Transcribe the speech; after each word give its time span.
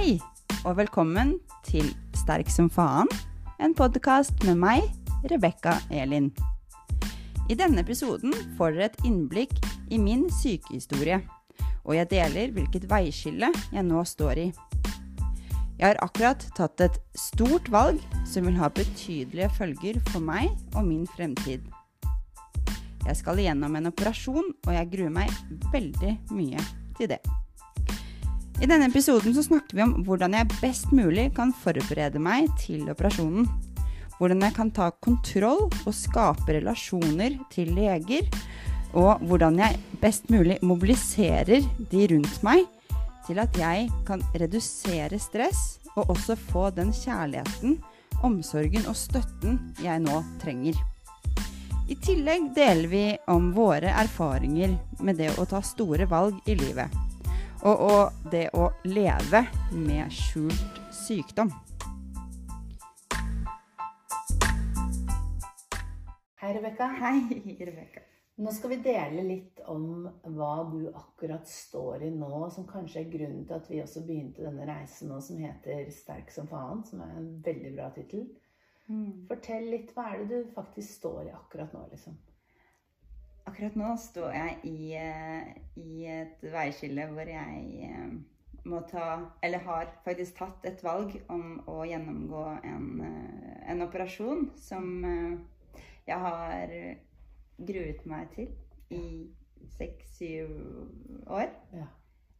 Hei, 0.00 0.14
og 0.64 0.78
velkommen 0.78 1.34
til 1.60 1.90
Sterk 2.16 2.48
som 2.48 2.70
faen, 2.72 3.10
en 3.60 3.74
podkast 3.76 4.46
med 4.48 4.56
meg, 4.56 4.86
Rebekka 5.28 5.74
Elin. 5.92 6.30
I 7.52 7.56
denne 7.60 7.82
episoden 7.84 8.32
får 8.56 8.78
dere 8.78 8.86
et 8.88 8.96
innblikk 9.04 9.52
i 9.92 9.98
min 10.00 10.22
sykehistorie, 10.32 11.18
og 11.84 11.98
jeg 11.98 12.08
deler 12.14 12.54
hvilket 12.56 12.86
veiskille 12.88 13.50
jeg 13.74 13.84
nå 13.90 14.00
står 14.08 14.40
i. 14.40 14.46
Jeg 15.76 15.84
har 15.84 16.00
akkurat 16.00 16.48
tatt 16.56 16.80
et 16.86 16.96
stort 17.12 17.68
valg 17.68 18.00
som 18.24 18.48
vil 18.48 18.56
ha 18.56 18.72
betydelige 18.72 19.50
følger 19.58 20.00
for 20.14 20.24
meg 20.24 20.48
og 20.72 20.88
min 20.88 21.04
fremtid. 21.12 21.68
Jeg 23.04 23.20
skal 23.20 23.44
igjennom 23.44 23.76
en 23.76 23.92
operasjon, 23.92 24.48
og 24.64 24.72
jeg 24.78 24.92
gruer 24.96 25.12
meg 25.20 25.60
veldig 25.76 26.16
mye 26.32 26.66
til 26.96 27.12
det. 27.12 27.20
I 28.60 28.66
denne 28.68 28.90
episoden 28.90 29.32
så 29.32 29.40
snakker 29.40 29.72
vi 29.72 29.80
om 29.86 29.92
hvordan 30.04 30.34
jeg 30.36 30.50
best 30.60 30.90
mulig 30.92 31.30
kan 31.32 31.48
forberede 31.62 32.20
meg 32.20 32.50
til 32.60 32.84
operasjonen. 32.92 33.46
Hvordan 34.18 34.44
jeg 34.44 34.52
kan 34.58 34.72
ta 34.76 34.90
kontroll 35.00 35.62
og 35.70 35.94
skape 35.96 36.58
relasjoner 36.58 37.38
til 37.54 37.72
leger. 37.72 38.28
Og 38.92 39.22
hvordan 39.24 39.56
jeg 39.62 39.80
best 40.02 40.28
mulig 40.28 40.58
mobiliserer 40.60 41.64
de 41.64 42.04
rundt 42.12 42.44
meg 42.44 42.66
til 43.24 43.40
at 43.40 43.56
jeg 43.56 43.88
kan 44.04 44.20
redusere 44.36 45.16
stress 45.16 45.78
og 45.94 46.12
også 46.12 46.36
få 46.50 46.68
den 46.76 46.92
kjærligheten, 46.92 47.78
omsorgen 48.26 48.84
og 48.90 48.98
støtten 48.98 49.56
jeg 49.80 50.04
nå 50.04 50.20
trenger. 50.42 50.76
I 51.88 51.96
tillegg 51.96 52.52
deler 52.54 52.92
vi 52.92 53.06
om 53.32 53.54
våre 53.56 53.96
erfaringer 54.04 54.76
med 55.00 55.16
det 55.22 55.32
å 55.40 55.48
ta 55.48 55.64
store 55.64 56.04
valg 56.10 56.36
i 56.44 56.60
livet. 56.60 56.92
Og, 57.60 57.76
og 57.76 58.30
det 58.32 58.46
å 58.56 58.70
leve 58.88 59.42
med 59.76 60.08
skjult 60.16 60.78
sykdom. 60.96 61.50
Hei, 66.40 66.54
Rebekka. 66.56 66.88
Hei, 67.02 67.18
Rebekka. 67.58 68.06
Nå 68.40 68.54
skal 68.56 68.72
vi 68.72 68.78
dele 68.80 69.26
litt 69.26 69.60
om 69.68 70.06
hva 70.32 70.54
du 70.70 70.86
akkurat 70.88 71.44
står 71.44 72.06
i 72.06 72.10
nå, 72.14 72.32
som 72.54 72.64
kanskje 72.64 73.02
er 73.02 73.12
grunnen 73.12 73.44
til 73.44 73.58
at 73.58 73.68
vi 73.68 73.82
også 73.84 74.06
begynte 74.08 74.46
denne 74.46 74.64
reisen 74.64 75.12
nå, 75.12 75.20
som 75.20 75.36
heter 75.44 75.90
'Sterk 75.92 76.32
som 76.32 76.48
faen', 76.48 76.80
som 76.88 77.04
er 77.04 77.12
en 77.18 77.28
veldig 77.44 77.74
bra 77.76 77.90
tittel. 77.92 78.24
Mm. 78.88 79.28
Fortell 79.28 79.68
litt. 79.68 79.92
Hva 79.92 80.14
er 80.14 80.24
det 80.24 80.32
du 80.32 80.50
faktisk 80.56 80.96
står 80.96 81.28
i 81.28 81.36
akkurat 81.36 81.76
nå, 81.76 81.84
liksom? 81.92 82.16
Akkurat 83.50 83.74
nå 83.74 83.94
står 83.98 84.30
jeg 84.30 84.58
i, 84.68 84.92
eh, 84.94 85.48
i 85.82 86.04
et 86.06 86.42
veiskille 86.52 87.02
hvor 87.10 87.26
jeg 87.26 87.88
eh, 87.88 88.12
må 88.70 88.82
ta 88.86 89.06
Eller 89.42 89.64
har 89.64 89.90
faktisk 90.04 90.36
tatt 90.38 90.66
et 90.68 90.82
valg 90.84 91.16
om 91.32 91.56
å 91.66 91.80
gjennomgå 91.88 92.44
en, 92.68 92.86
eh, 93.08 93.56
en 93.72 93.82
operasjon 93.82 94.52
som 94.54 94.86
jeg 96.06 96.18
har 96.26 96.74
gruet 97.58 98.06
meg 98.06 98.30
til 98.36 98.52
i 98.94 99.02
seks-syv 99.76 100.54
år. 101.26 101.50
Ja. 101.74 101.88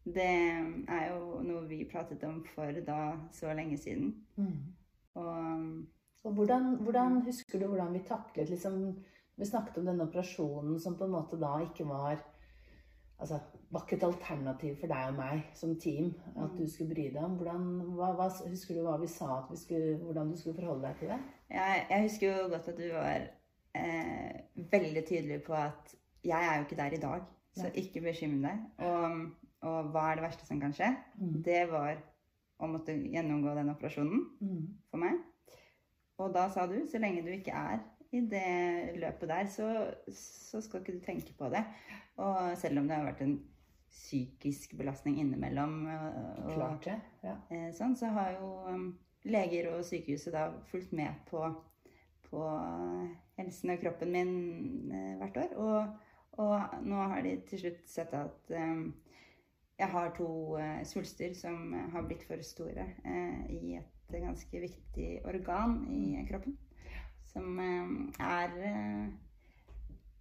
Det 0.05 0.31
er 0.31 1.05
jo 1.11 1.41
noe 1.43 1.67
vi 1.69 1.85
pratet 1.91 2.23
om 2.25 2.45
for 2.55 2.85
da 2.87 3.17
så 3.35 3.51
lenge 3.55 3.79
siden. 3.79 4.15
Og 5.19 5.83
Og 6.23 6.35
hvordan, 6.37 6.75
hvordan 6.85 7.23
husker 7.25 7.59
du 7.59 7.67
hvordan 7.67 7.95
vi 7.95 8.03
taklet 8.05 8.51
liksom 8.51 8.99
Vi 9.41 9.49
snakket 9.49 9.79
om 9.81 9.87
denne 9.89 10.05
operasjonen 10.05 10.77
som 10.83 10.99
på 11.01 11.07
en 11.09 11.15
måte 11.17 11.39
da 11.41 11.57
ikke 11.65 11.89
var 11.89 12.21
Altså, 13.21 13.37
var 13.69 13.83
ikke 13.85 13.97
et 13.99 14.05
alternativ 14.07 14.77
for 14.81 14.89
deg 14.89 15.09
og 15.11 15.17
meg 15.19 15.41
som 15.53 15.75
team 15.77 16.07
at 16.41 16.55
du 16.57 16.63
skulle 16.73 16.95
bry 16.95 17.03
deg 17.13 17.19
om. 17.21 17.35
Hvordan, 17.37 17.67
hva, 17.99 18.07
hva, 18.17 18.29
husker 18.49 18.79
du 18.79 18.81
hva 18.87 18.95
vi 19.03 19.11
sa, 19.13 19.27
at 19.43 19.51
vi 19.53 19.59
skulle, 19.61 19.99
hvordan 20.01 20.31
du 20.33 20.39
skulle 20.41 20.57
forholde 20.57 20.87
deg 20.87 20.97
til 21.03 21.13
det? 21.13 21.19
jeg, 21.53 21.83
jeg 21.91 22.07
husker 22.07 22.31
jo 22.31 22.47
godt 22.55 22.71
at 22.73 22.79
du 22.81 22.87
var 22.95 23.27
eh, 23.77 24.41
veldig 24.73 25.05
tydelig 25.11 25.39
på 25.45 25.53
at 25.59 25.93
jeg 26.25 26.49
er 26.49 26.57
jo 26.57 26.65
ikke 26.65 26.81
der 26.81 26.97
i 26.97 27.03
dag, 27.05 27.29
så 27.61 27.67
Nei. 27.69 27.75
ikke 27.85 28.05
bekymre 28.09 28.49
deg. 28.49 28.89
Og, 28.89 29.21
og 29.69 29.93
hva 29.93 30.07
er 30.09 30.17
det 30.23 30.25
verste 30.31 30.49
som 30.49 30.65
kan 30.65 30.73
skje? 30.81 30.89
Mm. 31.21 31.37
Det 31.45 31.61
var 31.77 32.01
å 32.61 32.73
måtte 32.73 32.97
gjennomgå 32.97 33.53
den 33.61 33.75
operasjonen 33.77 34.25
Mm. 34.41 34.65
for 34.89 35.05
meg. 35.05 35.21
Og 36.25 36.33
da 36.33 36.49
sa 36.49 36.65
du 36.73 36.79
så 36.89 36.97
lenge 37.05 37.21
du 37.29 37.29
ikke 37.37 37.53
er 37.53 37.85
i 38.13 38.21
det 38.27 38.99
løpet 38.99 39.29
der, 39.31 39.47
så, 39.47 39.69
så 40.13 40.61
skal 40.61 40.81
ikke 40.81 40.97
du 40.99 41.05
tenke 41.05 41.35
på 41.39 41.49
det. 41.53 41.63
Og 42.19 42.59
selv 42.59 42.81
om 42.81 42.89
det 42.89 42.97
har 42.97 43.07
vært 43.07 43.23
en 43.25 43.37
psykisk 43.91 44.77
belastning 44.79 45.21
innimellom, 45.21 45.87
og, 45.87 46.19
og, 46.45 46.53
Klart 46.55 46.85
det. 46.85 46.99
Ja. 47.27 47.37
eh, 47.51 47.71
sånn, 47.75 47.97
så 47.99 48.11
har 48.15 48.35
jo 48.39 48.51
um, 48.71 48.87
leger 49.27 49.71
og 49.75 49.85
sykehuset 49.87 50.35
da 50.35 50.49
fulgt 50.71 50.95
med 50.97 51.23
på, 51.31 51.43
på 52.29 52.45
helsen 53.39 53.75
og 53.75 53.83
kroppen 53.83 54.15
min 54.15 54.35
eh, 54.95 55.15
hvert 55.21 55.41
år. 55.45 55.55
Og, 55.59 56.11
og 56.43 56.83
nå 56.87 57.07
har 57.15 57.23
de 57.27 57.37
til 57.51 57.65
slutt 57.65 57.87
sett 57.91 58.15
at 58.17 58.55
um, 58.55 58.91
jeg 59.81 59.89
har 59.89 60.11
to 60.17 60.31
eh, 60.61 60.83
svulster 60.85 61.35
som 61.37 61.73
har 61.93 62.05
blitt 62.05 62.27
for 62.29 62.43
store 62.45 62.85
eh, 63.05 63.39
i 63.55 63.79
et 63.79 64.13
ganske 64.13 64.61
viktig 64.67 65.09
organ 65.25 65.81
i 65.89 66.27
kroppen. 66.29 66.59
Som 67.31 67.59
eh, 67.63 67.91
er 68.27 68.57
eh, 68.67 69.11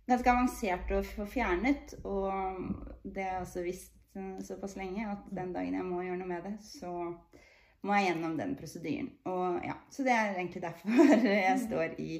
ganske 0.09 0.31
avansert 0.31 0.91
å 0.93 1.03
få 1.05 1.27
fjernet. 1.29 1.95
Og 2.03 3.03
det 3.03 3.25
har 3.25 3.39
jeg 3.39 3.45
også 3.47 3.65
visst 3.65 3.95
eh, 4.17 4.37
såpass 4.45 4.77
lenge 4.79 5.07
at 5.09 5.29
den 5.35 5.53
dagen 5.55 5.77
jeg 5.77 5.87
må 5.87 6.03
gjøre 6.05 6.21
noe 6.21 6.33
med 6.33 6.45
det, 6.49 6.55
så 6.65 6.93
må 7.85 7.95
jeg 7.95 8.09
gjennom 8.09 8.35
den 8.39 8.57
prosedyren. 8.59 9.13
Og 9.31 9.61
ja, 9.65 9.77
Så 9.89 10.05
det 10.07 10.13
er 10.15 10.35
egentlig 10.35 10.63
derfor 10.65 11.13
jeg 11.29 11.61
står 11.65 11.95
i, 12.03 12.19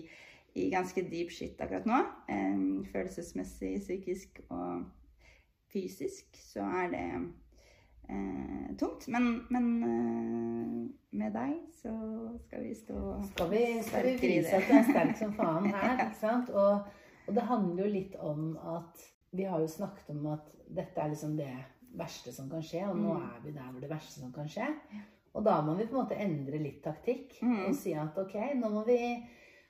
i 0.55 0.69
ganske 0.71 1.03
deep 1.11 1.33
shit 1.35 1.59
akkurat 1.61 1.89
nå. 1.89 1.99
Følelsesmessig, 2.93 3.75
psykisk 3.83 4.41
og 4.49 4.87
fysisk 5.69 6.39
så 6.39 6.63
er 6.81 6.93
det 6.93 7.05
eh, 8.09 8.77
tungt. 8.79 9.07
Men, 9.11 9.43
men 9.49 9.67
med 11.11 11.35
deg 11.35 11.57
så 11.81 11.93
skal 12.45 12.63
vi 12.63 12.73
stå 12.75 13.23
Skal 13.31 13.49
vi, 13.49 13.63
skal 13.83 14.03
vi 14.05 14.15
vise 14.21 14.55
at 14.57 14.67
du 14.67 14.73
er 14.77 14.83
sterk 14.83 15.17
som 15.17 15.33
faen 15.33 15.65
her, 15.73 15.97
ikke 16.05 16.19
sant? 16.19 16.49
Og, 16.49 16.87
og 17.27 17.35
det 17.35 17.43
handler 17.49 17.83
jo 17.85 17.91
litt 17.93 18.15
om 18.19 18.57
at 18.77 19.05
vi 19.31 19.43
har 19.45 19.59
jo 19.59 19.67
snakket 19.67 20.09
om 20.09 20.25
at 20.33 20.55
dette 20.69 20.97
er 21.01 21.09
liksom 21.09 21.35
det 21.37 21.51
verste 21.97 22.31
som 22.33 22.49
kan 22.49 22.61
skje, 22.61 22.83
og 22.89 22.97
nå 22.97 23.13
Mm. 23.13 23.23
er 23.29 23.39
vi 23.43 23.51
der 23.51 23.71
hvor 23.71 23.81
det 23.81 23.89
verste 23.89 24.19
som 24.19 24.31
kan 24.33 24.47
skje. 24.47 24.67
Og 25.33 25.43
da 25.45 25.61
må 25.61 25.75
vi 25.77 25.85
på 25.85 25.95
en 25.95 26.03
måte 26.03 26.17
endre 26.17 26.57
litt 26.61 26.83
taktikk 26.83 27.39
Mm. 27.41 27.67
og 27.69 27.75
si 27.75 27.93
at 27.93 28.17
ok, 28.17 28.35
nå 28.55 28.69
må 28.69 28.83
vi, 28.85 28.97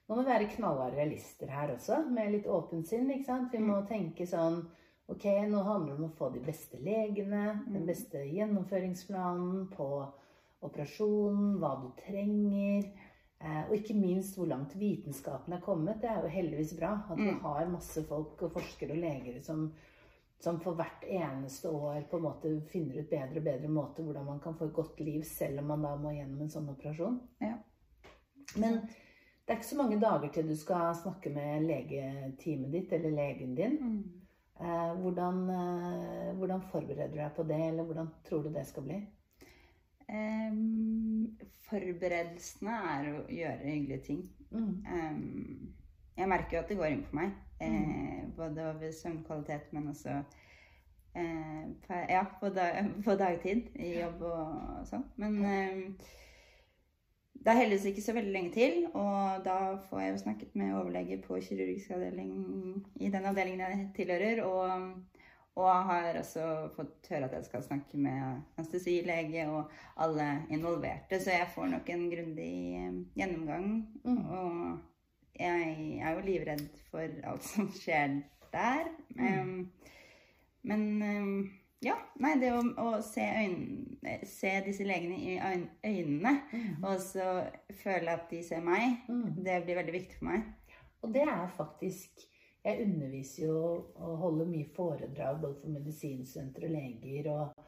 nå 0.07 0.15
må 0.15 0.21
vi 0.23 0.31
være 0.31 0.47
knallharde 0.55 0.95
realister 0.97 1.47
her 1.47 1.73
også, 1.75 2.09
med 2.09 2.31
litt 2.31 2.45
åpent 2.47 2.87
sinn, 2.87 3.09
ikke 3.11 3.25
sant? 3.25 3.51
Vi 3.51 3.59
må 3.59 3.81
tenke 3.87 4.25
sånn 4.27 4.65
Ok, 5.09 5.23
nå 5.25 5.63
handler 5.65 5.95
det 5.97 6.03
om 6.03 6.09
å 6.11 6.15
få 6.17 6.27
de 6.33 6.39
beste 6.39 6.77
legene, 6.77 7.63
den 7.65 7.81
Mm. 7.81 7.87
beste 7.87 8.17
gjennomføringsplanen 8.29 9.69
på 9.75 9.87
operasjonen, 10.61 11.57
hva 11.61 11.75
du 11.81 11.89
trenger. 12.01 12.89
Eh, 13.39 13.61
og 13.69 13.75
ikke 13.77 13.95
minst 13.95 14.35
hvor 14.35 14.49
langt 14.49 14.73
vitenskapen 14.75 15.53
er 15.55 15.61
kommet. 15.63 16.01
Det 16.01 16.09
er 16.11 16.21
jo 16.25 16.27
heldigvis 16.33 16.73
bra 16.79 17.05
at 17.09 17.17
vi 17.17 17.29
Mm. 17.31 17.39
har 17.39 17.69
masse 17.71 18.03
folk 18.07 18.41
og 18.43 18.51
forskere 18.51 18.91
og 18.91 18.97
leger 18.97 19.41
som, 19.41 19.73
som 20.39 20.59
for 20.59 20.73
hvert 20.75 21.03
eneste 21.07 21.69
år 21.69 22.03
på 22.11 22.17
en 22.17 22.23
måte 22.23 22.51
finner 22.67 22.99
ut 22.99 23.09
bedre 23.09 23.37
og 23.39 23.43
bedre 23.43 23.67
måter 23.69 24.03
hvordan 24.03 24.25
man 24.25 24.39
kan 24.39 24.55
få 24.55 24.65
et 24.65 24.73
godt 24.73 24.99
liv 24.99 25.23
selv 25.23 25.59
om 25.59 25.65
man 25.67 25.81
da 25.83 25.95
må 25.95 26.11
gjennom 26.11 26.41
en 26.41 26.49
sånn 26.49 26.69
operasjon. 26.69 27.19
Ja. 27.41 27.55
Men 28.57 28.81
det 28.81 29.53
er 29.53 29.55
ikke 29.55 29.65
så 29.71 29.77
mange 29.77 29.99
dager 29.99 30.27
til 30.33 30.47
du 30.47 30.55
skal 30.55 30.95
snakke 30.95 31.29
med 31.33 31.63
legeteamet 31.67 32.71
ditt 32.71 32.91
eller 32.93 33.11
legen 33.11 33.55
din. 33.55 33.77
Mm. 33.81 34.03
Eh, 34.59 34.93
hvordan, 34.99 35.49
eh, 35.49 36.33
hvordan 36.35 36.61
forbereder 36.61 37.07
du 37.07 37.15
deg 37.15 37.31
på 37.35 37.43
det, 37.47 37.61
eller 37.69 37.83
hvordan 37.83 38.09
tror 38.27 38.43
du 38.43 38.49
det 38.49 38.65
skal 38.67 38.83
bli? 38.83 38.99
Em, 40.09 41.37
forberedelsene 41.69 42.77
er 42.93 43.09
å 43.13 43.23
gjøre 43.29 43.65
hyggelige 43.67 44.05
ting. 44.07 44.21
Mm. 44.49 44.71
Em, 44.89 45.73
jeg 46.17 46.29
merker 46.31 46.57
jo 46.57 46.63
at 46.63 46.71
det 46.71 46.77
går 46.79 46.93
inn 46.93 47.03
på 47.07 47.19
meg. 47.19 47.35
Eh, 47.59 48.23
både 48.37 48.69
over 48.69 48.91
søvnkvalitet, 48.95 49.73
men 49.75 49.91
også 49.91 50.21
eh, 51.15 51.65
på, 51.85 51.99
ja, 52.09 52.23
på, 52.39 52.49
dag, 52.55 52.87
på 53.05 53.15
dagtid 53.19 53.67
i 53.75 53.91
jobb 53.99 54.23
og 54.29 54.87
sånn. 54.87 55.03
Men 55.19 55.37
eh, 55.45 56.07
det 57.39 57.51
er 57.51 57.59
heldigvis 57.61 57.91
ikke 57.91 58.03
så 58.03 58.15
veldig 58.15 58.33
lenge 58.35 58.53
til, 58.55 58.81
og 58.93 59.43
da 59.45 59.57
får 59.89 60.01
jeg 60.03 60.13
jo 60.13 60.23
snakket 60.23 60.57
med 60.59 60.75
overlege 60.75 61.19
på 61.23 61.39
kirurgisk 61.43 61.93
avdeling 61.95 62.33
i 62.99 63.11
den 63.11 63.27
avdelingen 63.29 63.63
jeg 63.63 63.87
tilhører. 63.99 64.43
og 64.47 65.18
og 65.55 65.65
jeg 65.67 65.83
har 65.89 66.17
også 66.21 66.43
fått 66.75 67.07
høre 67.11 67.25
at 67.25 67.33
jeg 67.35 67.45
skal 67.49 67.63
snakke 67.65 67.97
med 67.99 68.41
anestesilege 68.57 69.47
og 69.49 69.71
alle 69.97 70.27
involverte, 70.49 71.19
så 71.19 71.31
jeg 71.35 71.49
får 71.55 71.67
nok 71.73 71.89
en 71.89 72.05
grundig 72.11 72.53
eh, 72.79 72.99
gjennomgang. 73.19 73.69
Mm. 74.03 74.21
Og 74.25 74.79
jeg 75.39 75.99
er 76.03 76.13
jo 76.15 76.25
livredd 76.25 76.67
for 76.91 77.17
alt 77.31 77.43
som 77.43 77.71
skjer 77.75 78.21
der. 78.53 78.91
Mm. 79.15 79.69
Men 80.63 80.85
em, 81.01 81.33
Ja. 81.81 81.95
Nei, 82.19 82.33
det 82.41 82.49
å, 82.51 82.59
å 82.83 82.97
se, 82.99 83.23
øynene, 83.23 84.17
se 84.27 84.49
disse 84.65 84.83
legene 84.83 85.15
i 85.15 85.37
øynene, 85.39 85.69
øynene, 85.87 86.33
og 86.83 86.97
så 86.99 87.27
føle 87.79 88.11
at 88.17 88.25
de 88.31 88.41
ser 88.43 88.59
meg, 88.65 88.97
Mm. 89.07 89.37
det 89.45 89.61
blir 89.63 89.79
veldig 89.79 89.93
viktig 89.93 90.17
for 90.19 90.27
meg. 90.27 90.43
Og 91.01 91.13
det 91.15 91.23
er 91.23 91.47
faktisk 91.55 92.25
Jeg 92.69 92.85
underviser 92.85 93.47
jo 93.47 93.59
og 93.97 94.17
holder 94.21 94.49
mye 94.49 94.69
foredrag 94.75 95.41
både 95.41 95.57
for 95.61 95.73
medisinstudenter 95.73 96.67
og 96.67 96.73
leger. 96.75 97.31
og 97.33 97.65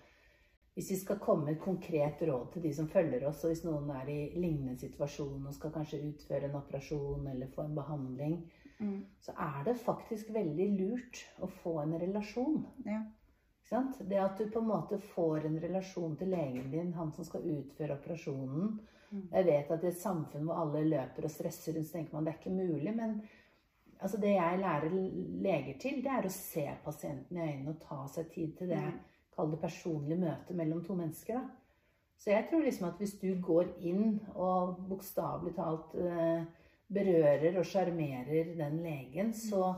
hvis 0.75 0.91
vi 0.91 0.95
skal 1.01 1.19
komme 1.19 1.45
med 1.45 1.57
et 1.57 1.63
konkret 1.65 2.21
råd 2.23 2.53
til 2.53 2.63
de 2.63 2.69
som 2.73 2.87
følger 2.87 3.25
oss, 3.27 3.41
og 3.43 3.51
hvis 3.51 3.65
noen 3.65 3.89
er 3.91 4.07
i 4.07 4.19
lignende 4.39 4.77
situasjon 4.79 5.47
og 5.49 5.53
skal 5.57 5.73
kanskje 5.75 5.99
utføre 6.07 6.47
en 6.47 6.55
operasjon 6.61 7.27
eller 7.27 7.49
få 7.51 7.65
en 7.65 7.75
behandling, 7.75 8.37
Mm. 8.81 9.05
så 9.21 9.31
er 9.31 9.63
det 9.65 9.75
faktisk 9.77 10.29
veldig 10.33 10.67
lurt 10.79 11.19
å 11.39 11.49
få 11.61 11.75
en 11.83 11.99
relasjon. 12.01 12.63
Ja. 12.85 13.03
Det 13.99 14.17
at 14.19 14.37
du 14.37 14.49
på 14.51 14.59
en 14.59 14.67
måte 14.67 14.97
får 15.13 15.45
en 15.47 15.59
relasjon 15.61 16.17
til 16.19 16.33
legen 16.33 16.71
din, 16.73 16.93
han 16.93 17.11
som 17.15 17.23
skal 17.23 17.45
utføre 17.47 17.95
operasjonen. 17.95 18.79
Mm. 19.11 19.27
Jeg 19.31 19.45
vet 19.45 19.71
at 19.71 19.85
i 19.85 19.87
et 19.91 20.01
samfunn 20.01 20.47
hvor 20.47 20.59
alle 20.59 20.81
løper 20.89 21.27
og 21.27 21.31
stresser 21.31 21.77
rundt, 21.77 21.87
så 21.87 21.99
tenker 21.99 22.17
man 22.17 22.27
det 22.27 22.33
er 22.33 22.39
ikke 22.41 22.57
mulig. 22.57 22.95
Men 22.97 23.21
altså 24.01 24.17
det 24.21 24.33
jeg 24.35 24.59
lærer 24.59 24.89
leger 25.43 25.77
til, 25.79 26.01
det 26.03 26.11
er 26.11 26.25
å 26.27 26.31
se 26.33 26.65
pasienten 26.85 27.37
i 27.37 27.41
øynene 27.41 27.69
og 27.75 27.81
ta 27.87 28.07
seg 28.07 28.31
tid 28.33 28.57
til 28.57 28.67
det 28.73 28.81
Mm. 28.83 28.99
kaller 29.35 29.51
det 29.51 29.61
personlige 29.61 30.19
møtet 30.19 30.55
mellom 30.55 30.83
to 30.85 30.95
mennesker. 30.95 31.33
Da. 31.33 31.41
Så 32.17 32.31
jeg 32.31 32.47
tror 32.49 32.61
liksom 32.63 32.87
at 32.87 32.97
hvis 32.97 33.13
du 33.21 33.29
går 33.41 33.69
inn 33.79 34.19
og 34.35 34.75
bokstavelig 34.89 35.55
talt 35.55 35.95
eh, 35.95 36.43
berører 36.93 37.57
og 37.57 37.65
sjarmerer 37.65 38.51
den 38.57 38.81
legen, 38.83 39.31
så 39.33 39.73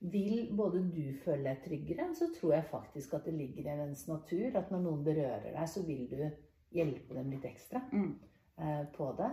vil 0.00 0.48
både 0.56 0.80
du 0.94 1.12
føle 1.24 1.44
deg 1.44 1.60
tryggere, 1.64 2.08
så 2.14 2.30
tror 2.40 2.52
jeg 2.54 2.64
faktisk 2.70 3.14
at 3.14 3.24
det 3.24 3.34
ligger 3.34 3.62
i 3.72 3.76
dens 3.86 4.06
natur 4.08 4.56
at 4.58 4.70
når 4.70 4.80
noen 4.82 5.04
berører 5.04 5.52
deg, 5.54 5.68
så 5.68 5.82
vil 5.86 6.08
du 6.10 6.30
hjelpe 6.72 7.14
dem 7.14 7.30
litt 7.30 7.44
ekstra 7.44 7.80
Mm. 7.92 8.14
eh, 8.58 8.84
på 8.96 9.12
det. 9.18 9.30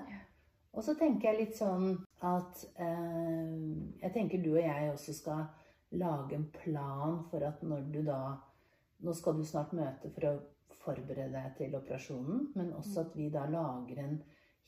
Og 0.77 0.85
så 0.85 0.93
tenker 0.97 1.31
jeg 1.31 1.39
litt 1.39 1.57
sånn 1.57 1.95
at 2.25 2.61
eh, 2.77 3.55
Jeg 4.03 4.13
tenker 4.13 4.41
du 4.43 4.51
og 4.53 4.61
jeg 4.61 4.91
også 4.91 5.15
skal 5.17 5.47
lage 5.97 6.37
en 6.37 6.45
plan 6.53 7.23
for 7.31 7.43
at 7.47 7.63
når 7.65 7.87
du 7.93 8.01
da 8.05 8.21
Nå 8.99 9.13
skal 9.15 9.37
du 9.39 9.45
snart 9.47 9.71
møte 9.73 10.11
for 10.11 10.27
å 10.27 10.33
forberede 10.83 11.31
deg 11.31 11.53
til 11.55 11.75
operasjonen, 11.77 12.49
men 12.55 12.73
også 12.75 13.05
at 13.05 13.13
vi 13.15 13.29
da 13.31 13.45
lager 13.47 14.01
en 14.03 14.17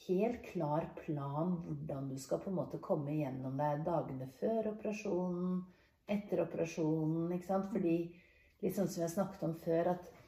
helt 0.07 0.42
klar 0.48 0.88
plan 0.98 1.51
hvordan 1.65 2.07
du 2.09 2.18
skal 2.19 2.39
på 2.42 2.50
en 2.50 2.57
måte 2.62 2.80
komme 2.83 3.13
gjennom 3.15 3.59
deg 3.59 3.83
dagene 3.86 4.27
før 4.39 4.71
operasjonen, 4.71 5.59
etter 6.15 6.44
operasjonen, 6.45 7.31
ikke 7.36 7.50
sant? 7.50 7.69
Fordi 7.74 7.95
litt 8.63 8.77
sånn 8.77 8.89
som 8.92 9.03
jeg 9.03 9.13
snakket 9.13 9.45
om 9.48 9.57
før, 9.65 9.92
at 9.95 10.20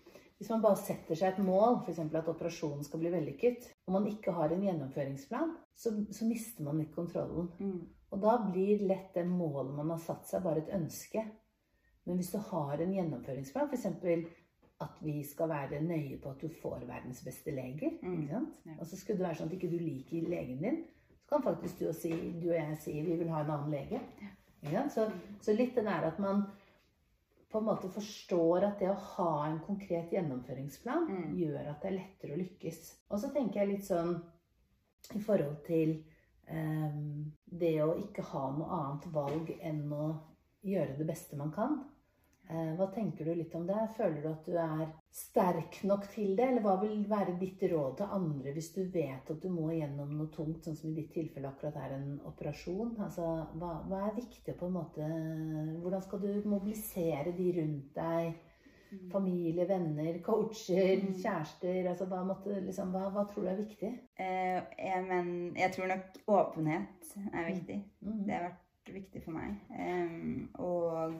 hvis 0.43 0.51
man 0.51 0.61
bare 0.65 0.75
setter 0.75 1.15
seg 1.15 1.37
et 1.37 1.45
mål, 1.45 1.77
f.eks. 1.85 2.01
at 2.03 2.27
operasjonen 2.27 2.83
skal 2.83 2.99
bli 2.99 3.11
vellykket, 3.13 3.69
og 3.87 3.93
man 3.95 4.07
ikke 4.11 4.33
har 4.35 4.51
en 4.51 4.65
gjennomføringsplan, 4.67 5.53
så, 5.79 5.93
så 6.11 6.27
mister 6.27 6.65
man 6.67 6.81
litt 6.81 6.91
kontrollen. 6.91 7.47
Mm. 7.63 7.77
Og 8.11 8.19
da 8.21 8.33
blir 8.51 8.83
lett 8.83 9.15
det 9.15 9.23
målet 9.29 9.71
man 9.77 9.93
har 9.95 10.01
satt 10.03 10.27
seg, 10.27 10.43
bare 10.43 10.65
et 10.65 10.73
ønske. 10.75 11.23
Men 12.03 12.19
hvis 12.19 12.33
du 12.35 12.41
har 12.51 12.83
en 12.83 12.91
gjennomføringsplan, 12.97 13.71
f.eks. 13.71 13.87
at 14.83 14.97
vi 15.05 15.15
skal 15.23 15.47
være 15.53 15.79
nøye 15.85 16.17
på 16.19 16.33
at 16.35 16.43
du 16.43 16.49
får 16.59 16.83
verdens 16.89 17.23
beste 17.23 17.53
leger, 17.55 17.95
Mm. 18.03 18.17
ikke 18.19 18.33
sant? 18.33 18.57
Ja. 18.67 18.75
og 18.79 18.85
så 18.89 18.99
skulle 18.99 19.21
det 19.21 19.27
være 19.29 19.39
sånn 19.39 19.47
at 19.47 19.55
ikke 19.55 19.71
du 19.71 19.77
liker 19.79 20.27
legen 20.33 20.59
din, 20.65 20.81
så 21.23 21.37
kan 21.37 21.45
faktisk 21.47 21.79
du 21.79 21.87
og, 21.87 21.95
si, 21.95 22.11
du 22.41 22.49
og 22.49 22.57
jeg 22.57 22.77
si 22.83 22.97
vi 22.99 23.15
vil 23.15 23.31
ha 23.31 23.45
en 23.45 23.53
annen 23.55 23.71
lege. 23.71 24.03
Så, 24.91 25.07
så 25.41 25.55
litt 25.55 25.75
det 25.79 25.85
der 25.87 26.09
at 26.11 26.19
man 26.19 26.43
på 27.53 27.61
en 27.61 27.67
måte 27.69 27.89
forstår 27.93 28.65
at 28.65 28.79
det 28.81 28.89
å 28.89 28.97
ha 28.97 29.31
en 29.45 29.59
konkret 29.61 30.11
gjennomføringsplan 30.13 31.05
Mm. 31.09 31.35
gjør 31.37 31.69
at 31.69 31.81
det 31.83 31.91
er 31.91 31.99
lettere 31.99 32.33
å 32.33 32.39
lykkes. 32.41 32.79
Og 33.09 33.19
så 33.21 33.29
tenker 33.33 33.61
jeg 33.61 33.69
litt 33.69 33.85
sånn 33.85 34.15
i 35.13 35.21
forhold 35.21 35.59
til 35.67 35.99
um, 36.49 37.31
det 37.45 37.75
å 37.83 37.93
ikke 37.99 38.25
ha 38.31 38.43
noe 38.57 38.79
annet 38.79 39.05
valg 39.13 39.53
enn 39.61 39.85
å 39.93 40.07
gjøre 40.63 40.97
det 40.97 41.07
beste 41.07 41.37
man 41.37 41.51
kan. 41.53 41.83
Eh, 42.49 42.73
hva 42.75 42.89
tenker 42.91 43.25
du 43.25 43.33
litt 43.39 43.53
om 43.55 43.63
det? 43.67 43.77
Føler 43.97 44.19
du 44.21 44.27
at 44.27 44.45
du 44.45 44.55
er 44.59 44.89
sterk 45.15 45.77
nok 45.87 46.09
til 46.11 46.33
det? 46.35 46.43
Eller 46.49 46.61
hva 46.65 46.75
vil 46.81 47.05
være 47.09 47.37
ditt 47.39 47.61
råd 47.71 47.97
til 48.01 48.15
andre 48.17 48.51
hvis 48.55 48.73
du 48.75 48.81
vet 48.91 49.31
at 49.31 49.39
du 49.41 49.47
må 49.49 49.69
gjennom 49.71 50.11
noe 50.17 50.27
tungt, 50.33 50.65
sånn 50.65 50.75
som 50.75 50.91
i 50.91 50.97
ditt 50.97 51.13
tilfelle 51.15 51.47
akkurat 51.47 51.77
er 51.79 51.95
en 51.95 52.09
operasjon? 52.27 52.97
Altså, 52.99 53.29
hva, 53.61 53.77
hva 53.87 54.01
er 54.09 54.17
viktig 54.19 54.57
på 54.59 54.67
en 54.67 54.75
måte 54.75 55.07
Hvordan 55.83 56.03
skal 56.03 56.19
du 56.25 56.49
mobilisere 56.49 57.31
de 57.37 57.51
rundt 57.61 57.95
deg? 57.95 58.33
Familie, 59.09 59.65
venner, 59.65 60.19
coacher, 60.21 60.99
Mm. 61.01 61.15
kjærester. 61.17 61.87
Altså, 61.89 62.05
hva, 62.05 62.19
måtte, 62.27 62.59
liksom, 62.61 62.91
hva, 62.93 63.07
hva 63.09 63.23
tror 63.25 63.41
du 63.47 63.49
er 63.49 63.55
viktig? 63.63 63.89
Eh, 64.19 64.59
jeg, 64.77 64.99
men 65.07 65.55
jeg 65.57 65.71
tror 65.73 65.87
nok 65.89 66.19
åpenhet 66.27 67.15
er 67.33 67.47
viktig. 67.47 67.79
Mm. 68.01 68.19
Det 68.27 68.35
har 68.35 68.45
vært 68.51 68.93
viktig 68.93 69.23
for 69.23 69.31
meg. 69.31 69.55
Um, 69.73 70.49
og 70.59 71.13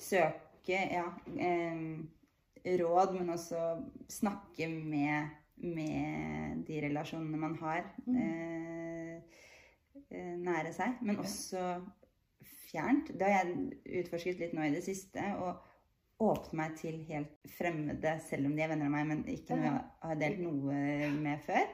søke 0.00 0.47
ja, 0.72 1.04
em, 1.38 2.08
råd, 2.66 3.14
men 3.18 3.30
også 3.30 3.62
snakke 4.12 4.68
med, 4.68 5.30
med 5.56 6.64
de 6.68 6.80
relasjonene 6.88 7.38
man 7.40 7.56
har 7.62 7.84
Mm. 8.06 8.16
eh, 8.16 9.22
eh, 10.10 10.34
nære 10.36 10.72
seg. 10.72 10.98
Men 11.02 11.16
også 11.22 11.62
fjernt. 12.70 13.08
Det 13.18 13.22
har 13.22 13.44
jeg 13.44 14.04
utforsket 14.04 14.38
litt 14.38 14.52
nå 14.54 14.62
i 14.68 14.74
det 14.74 14.84
siste. 14.84 15.24
og 15.38 15.64
åpne 16.20 16.56
meg 16.58 16.72
til 16.80 16.96
helt 17.06 17.30
fremmede, 17.54 18.16
selv 18.26 18.48
om 18.48 18.56
de 18.56 18.62
er 18.64 18.68
venner 18.72 18.88
av 18.88 18.90
meg, 18.90 19.04
men 19.06 19.20
ikke 19.30 19.54
noe 19.54 19.68
jeg 19.68 19.82
har 20.02 20.16
delt 20.18 20.40
noe 20.42 21.10
med 21.14 21.38
før. 21.46 21.68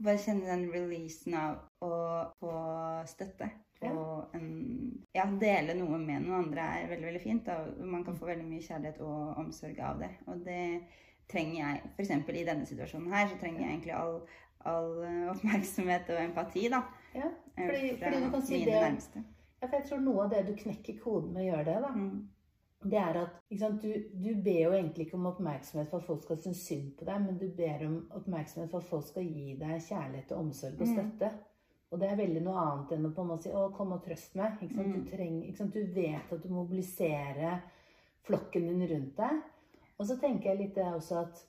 Bare 0.00 0.22
kjenne 0.22 0.46
den 0.48 0.62
releasen 0.72 1.34
av 1.36 1.58
å 1.84 1.91
få 2.40 2.52
støtte. 3.10 3.50
Og 3.82 4.34
en, 4.38 4.50
ja, 5.14 5.24
dele 5.40 5.74
noe 5.74 5.96
med 5.98 6.22
noen 6.22 6.44
andre 6.44 6.66
er 6.78 6.90
veldig 6.92 7.08
veldig 7.08 7.22
fint. 7.24 7.46
Da. 7.48 7.56
Man 7.82 8.04
kan 8.06 8.14
få 8.18 8.28
veldig 8.28 8.44
mye 8.46 8.62
kjærlighet 8.62 9.00
og 9.02 9.40
omsorg 9.42 9.80
av 9.82 9.98
det. 10.04 10.10
Og 10.30 10.44
det 10.46 10.60
trenger 11.32 11.56
jeg. 11.58 11.80
F.eks. 11.96 12.10
i 12.30 12.44
denne 12.46 12.66
situasjonen 12.68 13.12
her, 13.12 13.26
så 13.32 13.38
trenger 13.40 13.64
jeg 13.64 13.70
egentlig 13.72 13.94
all, 13.98 14.20
all 14.70 14.92
eh, 15.08 15.24
oppmerksomhet 15.32 16.12
og 16.14 16.20
empati, 16.28 16.68
da. 16.70 16.82
Ja, 17.16 17.26
eh, 17.56 17.66
fordi, 17.66 17.90
fra 17.98 18.10
fordi 18.12 18.22
du 18.24 18.30
kan 18.36 18.42
si 18.46 18.58
mine 18.60 18.70
det 18.70 18.82
nærmeste. 18.84 19.24
ja, 19.62 19.66
for 19.66 19.76
Jeg 19.80 19.88
tror 19.88 20.04
noe 20.06 20.24
av 20.28 20.30
det 20.36 20.44
du 20.46 20.54
knekker 20.62 21.00
koden 21.02 21.32
med 21.34 21.42
å 21.42 21.48
gjøre 21.50 21.64
det, 21.72 21.80
da, 21.82 21.90
Mm. 21.96 22.28
det 22.90 22.98
er 22.98 23.18
at 23.22 23.58
sant, 23.58 23.82
du, 23.82 23.92
du 24.14 24.34
ber 24.42 24.60
jo 24.64 24.72
egentlig 24.78 25.06
ikke 25.06 25.14
om 25.18 25.26
oppmerksomhet 25.30 25.90
for 25.90 25.98
at 25.98 26.06
folk 26.06 26.22
skal 26.22 26.38
synes 26.42 26.62
synd 26.68 26.88
på 26.98 27.04
deg, 27.06 27.20
men 27.26 27.38
du 27.38 27.48
ber 27.56 27.84
om 27.86 27.98
oppmerksomhet 28.18 28.70
for 28.70 28.78
at 28.78 28.88
folk 28.90 29.04
skal 29.10 29.22
gi 29.26 29.56
deg 29.60 29.80
kjærlighet 29.88 30.32
og 30.32 30.38
omsorg 30.46 30.80
og 30.80 30.86
Mm. 30.86 31.40
Og 31.92 32.00
det 32.00 32.08
er 32.08 32.18
veldig 32.18 32.42
noe 32.44 32.58
annet 32.64 32.94
enn 32.96 33.06
å 33.06 33.12
på 33.12 33.22
en 33.22 33.30
måte 33.34 33.48
si 33.48 33.52
'Å, 33.52 33.70
kom 33.76 33.92
og 33.92 34.04
trøst 34.04 34.36
meg'. 34.38 34.60
Mm. 34.72 34.92
Du, 34.92 35.10
trenger, 35.10 35.66
du 35.74 35.82
vet 35.94 36.32
at 36.32 36.42
du 36.42 36.48
mobiliserer 36.48 37.62
flokken 38.26 38.68
din 38.68 38.86
rundt 38.88 39.16
deg. 39.16 39.42
Og 39.98 40.06
så 40.06 40.16
tenker 40.16 40.50
jeg 40.50 40.58
litt 40.58 40.74
det 40.74 40.86
også 40.88 41.18
at, 41.20 41.42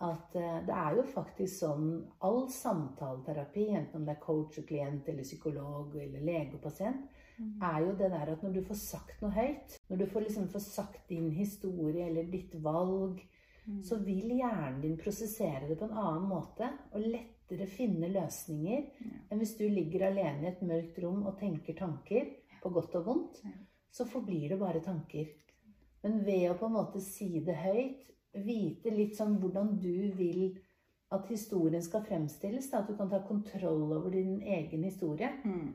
at 0.00 0.36
eh, 0.36 0.60
det 0.66 0.76
er 0.76 0.94
jo 0.96 1.02
faktisk 1.02 1.64
sånn 1.64 1.88
All 2.20 2.46
samtaleterapi, 2.48 3.66
enten 3.74 4.00
om 4.00 4.06
det 4.06 4.14
er 4.14 4.22
coach 4.22 4.58
og 4.58 4.68
klient 4.68 5.08
eller 5.08 5.26
psykolog 5.26 5.96
eller 5.96 6.20
lege 6.20 6.54
og 6.54 6.62
pasient, 6.62 7.10
er 7.62 7.80
jo 7.80 7.92
det 7.96 8.10
der 8.12 8.32
at 8.32 8.42
når 8.42 8.52
du 8.52 8.62
får 8.62 8.74
sagt 8.76 9.22
noe 9.22 9.32
høyt, 9.32 9.78
når 9.88 9.96
du 9.96 10.06
får 10.06 10.20
liksom 10.20 10.48
får 10.52 10.60
sagt 10.60 11.08
din 11.08 11.30
historie 11.32 12.06
eller 12.06 12.30
ditt 12.30 12.54
valg, 12.62 13.22
Mm. 13.70 13.82
så 13.84 13.96
vil 13.96 14.30
hjernen 14.38 14.80
din 14.80 14.96
prosessere 14.98 15.68
det 15.68 15.76
på 15.78 15.84
en 15.84 15.98
annen 15.98 16.28
måte 16.28 16.68
og 16.92 17.04
lettere 17.50 17.66
finne 17.66 18.08
løsninger 18.12 18.84
Ja. 19.00 19.10
enn 19.30 19.38
hvis 19.38 19.56
du 19.58 19.68
ligger 19.68 20.06
alene 20.06 20.44
i 20.44 20.48
et 20.48 20.60
mørkt 20.62 20.98
rom 21.02 21.26
og 21.26 21.38
tenker 21.38 21.74
tanker, 21.74 22.26
på 22.62 22.70
godt 22.72 22.94
og 22.96 23.04
vondt. 23.06 23.42
Så 23.90 24.04
forblir 24.06 24.48
det 24.50 24.58
bare 24.58 24.80
tanker. 24.80 25.26
Men 26.02 26.24
ved 26.24 26.50
å 26.50 26.58
på 26.58 26.66
en 26.66 26.72
måte 26.72 27.00
si 27.00 27.40
det 27.40 27.56
høyt, 27.56 28.06
vite 28.34 28.90
litt 28.94 29.16
sånn 29.16 29.38
hvordan 29.40 29.78
du 29.80 30.12
vil 30.14 30.58
at 31.10 31.26
historien 31.28 31.82
skal 31.82 32.02
fremstilles, 32.04 32.70
da, 32.70 32.78
at 32.78 32.86
du 32.88 32.94
kan 32.96 33.08
ta 33.10 33.18
kontroll 33.26 33.92
over 33.92 34.10
din 34.10 34.40
egen 34.42 34.84
historie, 34.84 35.28
Mm. 35.44 35.74